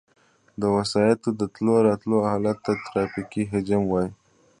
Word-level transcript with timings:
د 0.61 0.63
وسایطو 0.77 1.29
د 1.39 1.41
تلو 1.53 1.75
راتلو 1.87 2.17
حالت 2.29 2.57
ته 2.65 2.71
ترافیکي 2.85 3.43
حجم 3.51 3.81
وایي 3.91 4.11